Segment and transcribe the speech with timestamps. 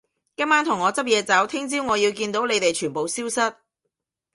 [0.35, 3.55] 今晚同我執嘢走，聽朝我要見到你哋全部消失